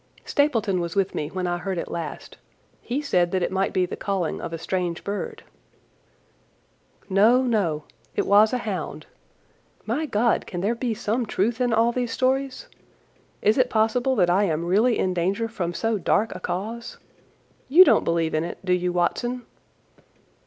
"Stapleton 0.25 0.79
was 0.79 0.95
with 0.95 1.13
me 1.13 1.27
when 1.27 1.45
I 1.45 1.59
heard 1.59 1.77
it 1.77 1.87
last. 1.91 2.37
He 2.81 3.03
said 3.03 3.29
that 3.29 3.43
it 3.43 3.51
might 3.51 3.71
be 3.71 3.85
the 3.85 3.95
calling 3.95 4.41
of 4.41 4.51
a 4.51 4.57
strange 4.57 5.03
bird." 5.03 5.43
"No, 7.07 7.43
no, 7.43 7.83
it 8.15 8.25
was 8.25 8.51
a 8.51 8.57
hound. 8.57 9.05
My 9.85 10.07
God, 10.07 10.47
can 10.47 10.61
there 10.61 10.73
be 10.73 10.95
some 10.95 11.27
truth 11.27 11.61
in 11.61 11.71
all 11.71 11.91
these 11.91 12.11
stories? 12.11 12.67
Is 13.43 13.59
it 13.59 13.69
possible 13.69 14.15
that 14.15 14.29
I 14.31 14.45
am 14.45 14.65
really 14.65 14.97
in 14.97 15.13
danger 15.13 15.47
from 15.47 15.71
so 15.75 15.99
dark 15.99 16.33
a 16.33 16.39
cause? 16.39 16.97
You 17.69 17.85
don't 17.85 18.03
believe 18.03 18.33
it, 18.33 18.57
do 18.65 18.73
you, 18.73 18.91
Watson?" 18.91 19.45